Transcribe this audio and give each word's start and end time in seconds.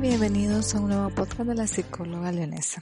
Bienvenidos 0.00 0.74
a 0.74 0.80
un 0.80 0.88
nuevo 0.88 1.08
podcast 1.10 1.48
de 1.48 1.54
la 1.54 1.66
psicóloga 1.66 2.32
leonesa. 2.32 2.80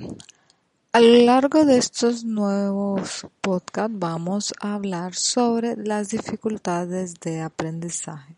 A 0.93 1.01
lo 1.01 1.25
largo 1.25 1.65
de 1.65 1.77
estos 1.77 2.25
nuevos 2.25 3.27
podcasts 3.41 3.97
vamos 3.99 4.55
a 4.61 4.75
hablar 4.75 5.15
sobre 5.15 5.77
las 5.77 6.09
dificultades 6.09 7.15
de 7.21 7.43
aprendizaje. 7.43 8.37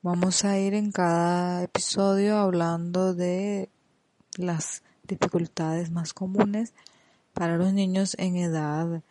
Vamos 0.00 0.44
a 0.44 0.58
ir 0.58 0.74
en 0.74 0.92
cada 0.92 1.64
episodio 1.64 2.38
hablando 2.38 3.14
de 3.14 3.68
las 4.36 4.82
dificultades 5.02 5.90
más 5.90 6.14
comunes 6.14 6.72
para 7.32 7.56
los 7.56 7.72
niños 7.72 8.14
en 8.18 8.36
edad 8.36 9.02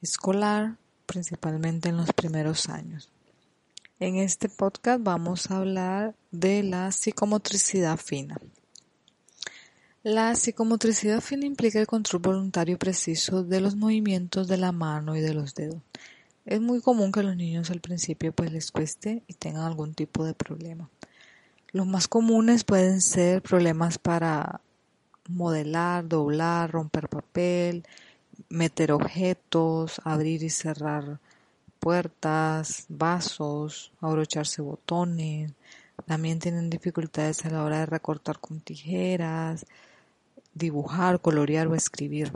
escolar, 0.00 0.76
principalmente 1.06 1.90
en 1.90 1.98
los 1.98 2.12
primeros 2.12 2.68
años. 2.68 3.10
En 4.00 4.14
este 4.14 4.48
podcast 4.48 5.02
vamos 5.02 5.50
a 5.50 5.56
hablar 5.56 6.14
de 6.30 6.62
la 6.62 6.92
psicomotricidad 6.92 7.96
fina. 7.96 8.38
La 10.04 10.36
psicomotricidad 10.36 11.20
fina 11.20 11.46
implica 11.46 11.80
el 11.80 11.88
control 11.88 12.22
voluntario 12.22 12.78
preciso 12.78 13.42
de 13.42 13.60
los 13.60 13.74
movimientos 13.74 14.46
de 14.46 14.56
la 14.56 14.70
mano 14.70 15.16
y 15.16 15.20
de 15.20 15.34
los 15.34 15.56
dedos. 15.56 15.82
Es 16.46 16.60
muy 16.60 16.80
común 16.80 17.10
que 17.10 17.18
a 17.18 17.22
los 17.24 17.34
niños 17.34 17.72
al 17.72 17.80
principio 17.80 18.32
pues 18.32 18.52
les 18.52 18.70
cueste 18.70 19.24
y 19.26 19.34
tengan 19.34 19.64
algún 19.64 19.94
tipo 19.94 20.24
de 20.24 20.32
problema. 20.32 20.88
Los 21.72 21.88
más 21.88 22.06
comunes 22.06 22.62
pueden 22.62 23.00
ser 23.00 23.42
problemas 23.42 23.98
para 23.98 24.60
modelar, 25.28 26.06
doblar, 26.06 26.70
romper 26.70 27.08
papel, 27.08 27.84
meter 28.48 28.92
objetos, 28.92 30.00
abrir 30.04 30.44
y 30.44 30.50
cerrar 30.50 31.18
puertas, 31.78 32.86
vasos, 32.88 33.92
abrocharse 34.00 34.62
botones. 34.62 35.52
También 36.06 36.38
tienen 36.38 36.70
dificultades 36.70 37.44
a 37.44 37.50
la 37.50 37.64
hora 37.64 37.80
de 37.80 37.86
recortar 37.86 38.38
con 38.38 38.60
tijeras, 38.60 39.66
dibujar, 40.54 41.20
colorear 41.20 41.66
o 41.68 41.74
escribir. 41.74 42.32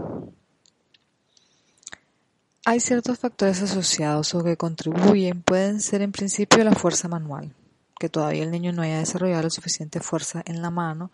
Hay 2.65 2.79
ciertos 2.81 3.19
factores 3.19 3.61
asociados 3.61 4.35
o 4.35 4.45
que 4.45 4.57
contribuyen. 4.57 5.43
Pueden 5.43 5.81
ser 5.81 6.03
en 6.03 6.13
principio 6.13 6.63
la 6.63 6.73
fuerza 6.73 7.09
manual, 7.09 7.55
que 7.99 8.09
todavía 8.09 8.45
el 8.45 8.53
niño 8.53 8.73
no 8.73 8.83
haya 8.83 8.99
desarrollado 8.99 9.43
la 9.43 9.51
suficiente 9.51 10.01
fuerza 10.01 10.43
en 10.47 10.63
la 10.63 10.71
mano 10.71 11.11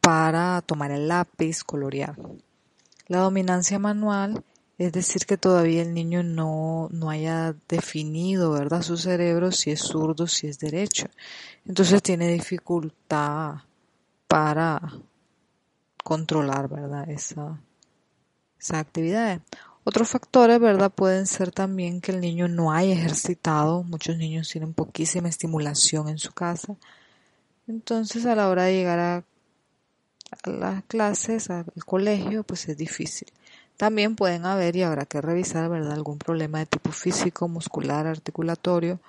para 0.00 0.62
tomar 0.62 0.90
el 0.90 1.08
lápiz, 1.08 1.62
colorear. 1.64 2.16
La 3.08 3.18
dominancia 3.18 3.78
manual 3.78 4.42
es 4.80 4.92
decir, 4.92 5.26
que 5.26 5.36
todavía 5.36 5.82
el 5.82 5.92
niño 5.92 6.22
no, 6.22 6.88
no 6.90 7.10
haya 7.10 7.54
definido, 7.68 8.52
¿verdad? 8.52 8.80
Su 8.80 8.96
cerebro 8.96 9.52
si 9.52 9.70
es 9.70 9.80
zurdo, 9.80 10.26
si 10.26 10.46
es 10.46 10.58
derecho. 10.58 11.04
Entonces 11.66 12.02
tiene 12.02 12.28
dificultad 12.28 13.56
para 14.26 14.80
controlar, 16.02 16.70
¿verdad? 16.70 17.10
Esa, 17.10 17.60
esa 18.58 18.78
actividad. 18.78 19.42
Otros 19.84 20.08
factores, 20.08 20.58
¿verdad? 20.58 20.90
Pueden 20.90 21.26
ser 21.26 21.52
también 21.52 22.00
que 22.00 22.12
el 22.12 22.22
niño 22.22 22.48
no 22.48 22.72
haya 22.72 22.94
ejercitado. 22.94 23.82
Muchos 23.82 24.16
niños 24.16 24.48
tienen 24.48 24.72
poquísima 24.72 25.28
estimulación 25.28 26.08
en 26.08 26.16
su 26.16 26.32
casa. 26.32 26.74
Entonces, 27.68 28.24
a 28.24 28.34
la 28.34 28.48
hora 28.48 28.62
de 28.62 28.76
llegar 28.76 28.98
a 28.98 29.24
las 30.50 30.84
clases, 30.84 31.50
al 31.50 31.66
colegio, 31.84 32.44
pues 32.44 32.66
es 32.66 32.78
difícil. 32.78 33.28
También 33.80 34.14
pueden 34.14 34.44
haber 34.44 34.76
y 34.76 34.82
habrá 34.82 35.06
que 35.06 35.22
revisar, 35.22 35.70
¿verdad?, 35.70 35.94
algún 35.94 36.18
problema 36.18 36.58
de 36.58 36.66
tipo 36.66 36.92
físico, 36.92 37.48
muscular, 37.48 38.06
articulatorio 38.06 39.00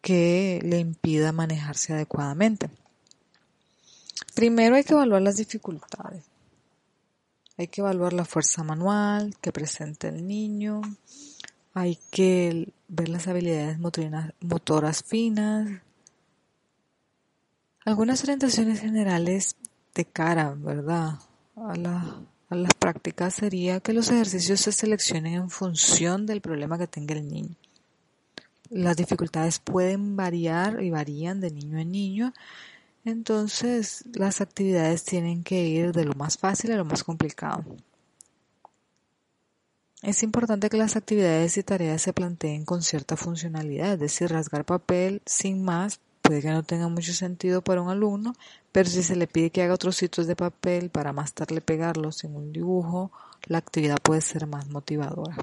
que 0.00 0.60
le 0.62 0.78
impida 0.78 1.32
manejarse 1.32 1.92
adecuadamente. 1.92 2.70
Primero 4.32 4.76
hay 4.76 4.84
que 4.84 4.92
evaluar 4.92 5.22
las 5.22 5.38
dificultades. 5.38 6.22
Hay 7.58 7.66
que 7.66 7.80
evaluar 7.80 8.12
la 8.12 8.24
fuerza 8.24 8.62
manual 8.62 9.34
que 9.40 9.50
presenta 9.50 10.06
el 10.06 10.24
niño. 10.24 10.80
Hay 11.72 11.98
que 12.12 12.72
ver 12.86 13.08
las 13.08 13.26
habilidades 13.26 13.80
motoras 14.40 15.02
finas. 15.02 15.68
Algunas 17.84 18.22
orientaciones 18.22 18.78
generales 18.78 19.56
de 19.96 20.04
cara, 20.04 20.54
¿verdad? 20.56 21.18
A 21.56 21.74
la 21.74 22.20
las 22.54 22.74
prácticas 22.74 23.34
sería 23.34 23.80
que 23.80 23.92
los 23.92 24.10
ejercicios 24.10 24.60
se 24.60 24.72
seleccionen 24.72 25.34
en 25.34 25.50
función 25.50 26.26
del 26.26 26.40
problema 26.40 26.78
que 26.78 26.86
tenga 26.86 27.14
el 27.14 27.28
niño. 27.28 27.54
Las 28.70 28.96
dificultades 28.96 29.58
pueden 29.58 30.16
variar 30.16 30.82
y 30.82 30.90
varían 30.90 31.40
de 31.40 31.50
niño 31.50 31.78
en 31.78 31.92
niño, 31.92 32.32
entonces 33.04 34.04
las 34.14 34.40
actividades 34.40 35.04
tienen 35.04 35.44
que 35.44 35.66
ir 35.66 35.92
de 35.92 36.04
lo 36.04 36.14
más 36.14 36.38
fácil 36.38 36.72
a 36.72 36.76
lo 36.76 36.84
más 36.84 37.04
complicado. 37.04 37.64
Es 40.02 40.22
importante 40.22 40.68
que 40.68 40.76
las 40.76 40.96
actividades 40.96 41.56
y 41.56 41.62
tareas 41.62 42.02
se 42.02 42.12
planteen 42.12 42.64
con 42.64 42.82
cierta 42.82 43.16
funcionalidad, 43.16 43.94
es 43.94 44.00
decir, 44.00 44.30
rasgar 44.30 44.64
papel 44.64 45.22
sin 45.24 45.62
más 45.62 46.00
puede 46.24 46.40
que 46.40 46.50
no 46.50 46.62
tenga 46.62 46.88
mucho 46.88 47.12
sentido 47.12 47.62
para 47.62 47.82
un 47.82 47.90
alumno, 47.90 48.32
pero 48.72 48.88
si 48.88 49.02
se 49.02 49.14
le 49.14 49.26
pide 49.26 49.50
que 49.50 49.62
haga 49.62 49.74
otros 49.74 49.94
sitios 49.96 50.26
de 50.26 50.34
papel 50.34 50.88
para 50.88 51.12
más 51.12 51.34
tarde 51.34 51.60
pegarlos 51.60 52.24
en 52.24 52.34
un 52.34 52.50
dibujo, 52.50 53.12
la 53.44 53.58
actividad 53.58 53.98
puede 54.02 54.22
ser 54.22 54.46
más 54.46 54.68
motivadora. 54.70 55.36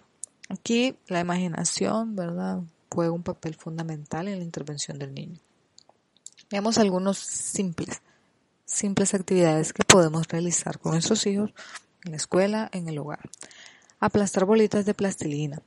Aquí 0.49 0.97
la 1.07 1.19
imaginación, 1.19 2.15
¿verdad?, 2.15 2.61
juega 2.89 3.11
un 3.11 3.21
papel 3.21 3.53
fundamental 3.53 4.27
en 4.27 4.39
la 4.39 4.43
intervención 4.43 4.97
del 4.97 5.13
niño. 5.13 5.39
Veamos 6.49 6.79
algunos 6.79 7.19
simples, 7.19 8.01
simples 8.65 9.13
actividades 9.13 9.73
que 9.73 9.83
podemos 9.83 10.27
realizar 10.27 10.79
con 10.79 10.93
nuestros 10.93 11.25
hijos 11.27 11.53
en 12.03 12.11
la 12.11 12.17
escuela, 12.17 12.69
en 12.73 12.89
el 12.89 12.97
hogar. 12.97 13.29
Aplastar 13.99 14.45
bolitas 14.45 14.85
de 14.85 14.95
plastilina. 14.95 15.61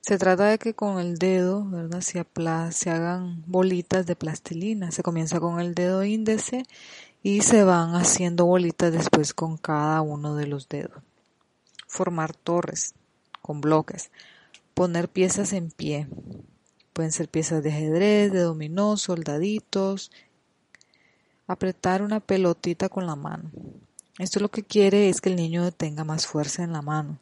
Se 0.00 0.16
trata 0.16 0.46
de 0.46 0.58
que 0.58 0.74
con 0.74 0.98
el 0.98 1.18
dedo, 1.18 1.64
¿verdad? 1.68 2.00
Se, 2.00 2.24
se 2.72 2.90
hagan 2.90 3.44
bolitas 3.46 4.06
de 4.06 4.16
plastilina. 4.16 4.90
Se 4.90 5.02
comienza 5.02 5.40
con 5.40 5.60
el 5.60 5.74
dedo 5.74 6.04
índice 6.04 6.64
y 7.22 7.42
se 7.42 7.64
van 7.64 7.94
haciendo 7.94 8.46
bolitas 8.46 8.92
después 8.92 9.34
con 9.34 9.58
cada 9.58 10.00
uno 10.00 10.34
de 10.36 10.46
los 10.46 10.68
dedos. 10.68 11.02
Formar 11.86 12.34
torres 12.34 12.94
con 13.42 13.60
bloques. 13.60 14.10
Poner 14.72 15.08
piezas 15.08 15.52
en 15.52 15.70
pie. 15.70 16.08
Pueden 16.94 17.12
ser 17.12 17.28
piezas 17.28 17.62
de 17.62 17.70
ajedrez, 17.70 18.32
de 18.32 18.40
dominó, 18.40 18.96
soldaditos. 18.96 20.10
Apretar 21.46 22.00
una 22.00 22.20
pelotita 22.20 22.88
con 22.88 23.06
la 23.06 23.16
mano. 23.16 23.50
Esto 24.18 24.40
lo 24.40 24.50
que 24.50 24.62
quiere 24.62 25.10
es 25.10 25.20
que 25.20 25.28
el 25.28 25.36
niño 25.36 25.72
tenga 25.72 26.04
más 26.04 26.26
fuerza 26.26 26.62
en 26.62 26.72
la 26.72 26.80
mano. 26.80 27.18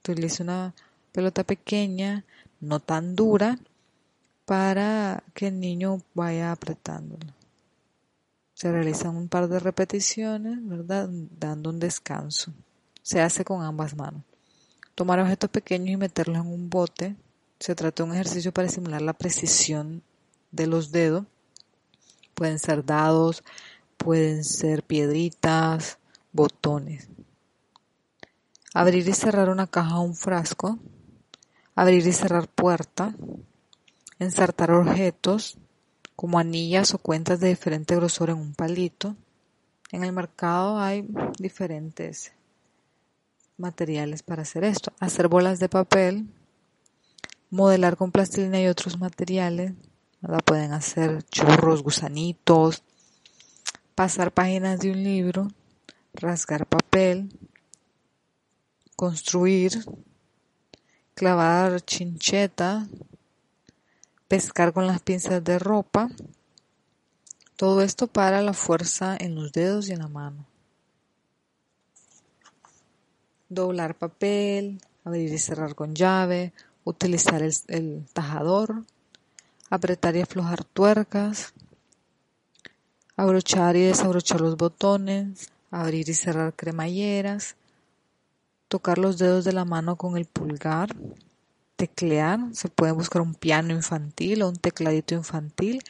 Utilice 0.00 0.42
una 0.42 0.74
pelota 1.18 1.42
pequeña, 1.42 2.24
no 2.60 2.78
tan 2.78 3.16
dura, 3.16 3.58
para 4.44 5.24
que 5.34 5.48
el 5.48 5.58
niño 5.58 6.00
vaya 6.14 6.52
apretándola. 6.52 7.34
Se 8.54 8.70
realizan 8.70 9.16
un 9.16 9.26
par 9.26 9.48
de 9.48 9.58
repeticiones, 9.58 10.64
¿verdad? 10.64 11.08
Dando 11.10 11.70
un 11.70 11.80
descanso. 11.80 12.52
Se 13.02 13.20
hace 13.20 13.44
con 13.44 13.64
ambas 13.64 13.96
manos. 13.96 14.22
Tomar 14.94 15.18
objetos 15.18 15.50
pequeños 15.50 15.88
y 15.88 15.96
meterlos 15.96 16.36
en 16.36 16.52
un 16.52 16.70
bote. 16.70 17.16
Se 17.58 17.74
trata 17.74 18.04
de 18.04 18.10
un 18.10 18.14
ejercicio 18.14 18.52
para 18.52 18.68
estimular 18.68 19.02
la 19.02 19.12
precisión 19.12 20.04
de 20.52 20.68
los 20.68 20.92
dedos. 20.92 21.24
Pueden 22.34 22.60
ser 22.60 22.84
dados, 22.84 23.42
pueden 23.96 24.44
ser 24.44 24.84
piedritas, 24.84 25.98
botones. 26.30 27.08
Abrir 28.72 29.08
y 29.08 29.14
cerrar 29.14 29.48
una 29.48 29.66
caja 29.66 29.98
o 29.98 30.02
un 30.02 30.14
frasco 30.14 30.78
abrir 31.78 32.04
y 32.08 32.12
cerrar 32.12 32.48
puerta, 32.48 33.14
ensartar 34.18 34.72
objetos, 34.72 35.58
como 36.16 36.40
anillas 36.40 36.92
o 36.92 36.98
cuentas 36.98 37.38
de 37.38 37.50
diferente 37.50 37.94
grosor 37.94 38.30
en 38.30 38.38
un 38.38 38.52
palito. 38.52 39.14
En 39.92 40.02
el 40.02 40.12
mercado 40.12 40.80
hay 40.80 41.06
diferentes 41.38 42.32
materiales 43.58 44.24
para 44.24 44.42
hacer 44.42 44.64
esto. 44.64 44.92
Hacer 44.98 45.28
bolas 45.28 45.60
de 45.60 45.68
papel, 45.68 46.26
modelar 47.48 47.96
con 47.96 48.10
plastilina 48.10 48.60
y 48.60 48.66
otros 48.66 48.98
materiales. 48.98 49.74
Pueden 50.46 50.72
hacer 50.72 51.22
churros, 51.30 51.84
gusanitos, 51.84 52.82
pasar 53.94 54.32
páginas 54.32 54.80
de 54.80 54.90
un 54.90 55.04
libro, 55.04 55.46
rasgar 56.12 56.66
papel, 56.66 57.32
construir, 58.96 59.84
clavar 61.18 61.80
chincheta, 61.80 62.86
pescar 64.28 64.72
con 64.72 64.86
las 64.86 65.00
pinzas 65.00 65.42
de 65.42 65.58
ropa. 65.58 66.08
Todo 67.56 67.82
esto 67.82 68.06
para 68.06 68.40
la 68.40 68.52
fuerza 68.52 69.16
en 69.18 69.34
los 69.34 69.50
dedos 69.50 69.88
y 69.88 69.94
en 69.94 69.98
la 69.98 70.06
mano. 70.06 70.46
Doblar 73.48 73.96
papel, 73.96 74.80
abrir 75.02 75.32
y 75.32 75.38
cerrar 75.38 75.74
con 75.74 75.96
llave, 75.96 76.52
utilizar 76.84 77.42
el, 77.42 78.06
tajador, 78.12 78.84
apretar 79.70 80.14
y 80.14 80.20
aflojar 80.20 80.62
tuercas, 80.62 81.52
abrochar 83.16 83.74
y 83.74 83.82
desabrochar 83.82 84.40
los 84.40 84.56
botones, 84.56 85.50
abrir 85.72 86.08
y 86.08 86.14
cerrar 86.14 86.54
cremalleras, 86.54 87.56
tocar 88.68 88.98
los 88.98 89.18
dedos 89.18 89.44
de 89.44 89.52
la 89.52 89.64
mano 89.64 89.96
con 89.96 90.16
el 90.16 90.26
pulgar, 90.26 90.94
teclear, 91.76 92.40
se 92.52 92.68
puede 92.68 92.92
buscar 92.92 93.22
un 93.22 93.34
piano 93.34 93.72
infantil 93.72 94.42
o 94.42 94.48
un 94.48 94.56
tecladito 94.56 95.14
infantil. 95.14 95.82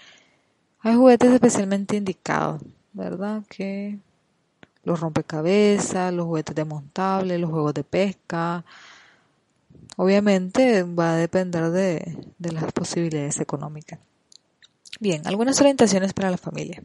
Hay 0.80 0.94
juguetes 0.94 1.32
especialmente 1.32 1.96
indicados, 1.96 2.62
¿verdad? 2.92 3.42
Que 3.48 3.98
los 4.84 5.00
rompecabezas, 5.00 6.12
los 6.14 6.26
juguetes 6.26 6.54
desmontables, 6.54 7.40
los 7.40 7.50
juegos 7.50 7.74
de 7.74 7.84
pesca. 7.84 8.64
Obviamente 9.96 10.84
va 10.84 11.12
a 11.12 11.16
depender 11.16 11.70
de, 11.70 12.26
de 12.38 12.52
las 12.52 12.72
posibilidades 12.72 13.40
económicas. 13.40 13.98
Bien, 15.00 15.26
algunas 15.26 15.60
orientaciones 15.60 16.12
para 16.12 16.30
la 16.30 16.38
familia. 16.38 16.82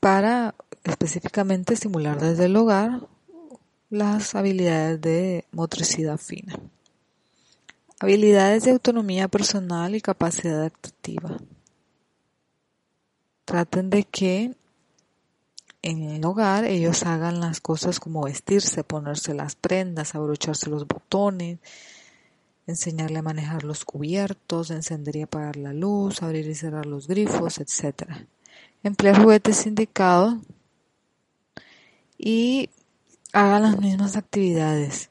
Para 0.00 0.54
específicamente 0.84 1.74
estimular 1.74 2.20
desde 2.20 2.44
el 2.44 2.56
hogar 2.56 3.06
las 3.90 4.34
habilidades 4.34 5.00
de 5.00 5.44
motricidad 5.52 6.18
fina. 6.18 6.58
Habilidades 8.00 8.64
de 8.64 8.72
autonomía 8.72 9.28
personal 9.28 9.94
y 9.94 10.00
capacidad 10.00 10.60
adaptativa. 10.60 11.38
Traten 13.44 13.90
de 13.90 14.04
que 14.04 14.54
en 15.82 16.02
el 16.02 16.24
hogar 16.24 16.64
ellos 16.64 17.04
hagan 17.04 17.40
las 17.40 17.60
cosas 17.60 18.00
como 18.00 18.24
vestirse, 18.24 18.82
ponerse 18.82 19.34
las 19.34 19.54
prendas, 19.54 20.14
abrocharse 20.14 20.68
los 20.68 20.86
botones, 20.86 21.60
enseñarle 22.66 23.20
a 23.20 23.22
manejar 23.22 23.62
los 23.62 23.84
cubiertos, 23.84 24.70
encender 24.70 25.16
y 25.16 25.22
apagar 25.22 25.56
la 25.56 25.72
luz, 25.72 26.22
abrir 26.22 26.48
y 26.48 26.56
cerrar 26.56 26.86
los 26.86 27.06
grifos, 27.06 27.58
etc. 27.58 28.02
Emplear 28.82 29.22
juguetes 29.22 29.66
indicados 29.66 30.34
y 32.18 32.68
hagan 33.32 33.62
las 33.62 33.78
mismas 33.78 34.16
actividades, 34.16 35.10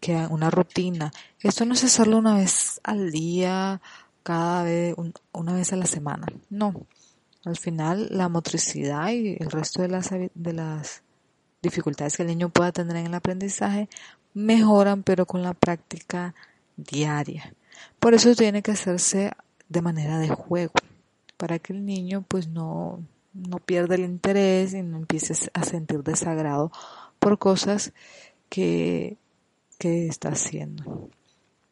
que 0.00 0.14
una 0.30 0.50
rutina. 0.50 1.10
Esto 1.40 1.64
no 1.64 1.74
es 1.74 1.84
hacerlo 1.84 2.18
una 2.18 2.36
vez 2.36 2.80
al 2.84 3.10
día, 3.10 3.80
cada 4.22 4.62
vez, 4.62 4.94
una 5.32 5.52
vez 5.54 5.72
a 5.72 5.76
la 5.76 5.86
semana. 5.86 6.26
No. 6.48 6.86
Al 7.44 7.56
final, 7.56 8.08
la 8.10 8.28
motricidad 8.28 9.10
y 9.10 9.36
el 9.40 9.50
resto 9.50 9.82
de 9.82 9.88
las, 9.88 10.10
de 10.10 10.52
las 10.52 11.02
dificultades 11.62 12.16
que 12.16 12.22
el 12.22 12.28
niño 12.28 12.50
pueda 12.50 12.72
tener 12.72 12.96
en 12.96 13.06
el 13.06 13.14
aprendizaje 13.14 13.88
mejoran, 14.34 15.02
pero 15.02 15.26
con 15.26 15.42
la 15.42 15.54
práctica 15.54 16.34
diaria. 16.76 17.54
Por 17.98 18.14
eso 18.14 18.34
tiene 18.34 18.62
que 18.62 18.72
hacerse 18.72 19.32
de 19.68 19.82
manera 19.82 20.18
de 20.18 20.28
juego, 20.28 20.74
para 21.36 21.58
que 21.58 21.72
el 21.72 21.84
niño 21.84 22.24
pues 22.28 22.48
no, 22.48 23.02
no 23.32 23.58
pierda 23.58 23.94
el 23.94 24.02
interés 24.02 24.74
y 24.74 24.82
no 24.82 24.98
empiece 24.98 25.50
a 25.54 25.64
sentir 25.64 26.02
desagrado 26.02 26.70
por 27.20 27.38
cosas 27.38 27.92
que, 28.48 29.16
que 29.78 30.08
está 30.08 30.30
haciendo. 30.30 31.08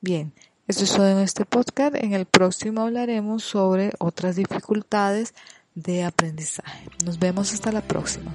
Bien, 0.00 0.32
eso 0.68 0.84
es 0.84 0.92
todo 0.92 1.08
en 1.08 1.18
este 1.18 1.44
podcast. 1.44 1.96
En 1.96 2.12
el 2.12 2.26
próximo 2.26 2.82
hablaremos 2.82 3.42
sobre 3.42 3.92
otras 3.98 4.36
dificultades 4.36 5.34
de 5.74 6.04
aprendizaje. 6.04 6.88
Nos 7.04 7.18
vemos 7.18 7.52
hasta 7.52 7.72
la 7.72 7.80
próxima. 7.80 8.32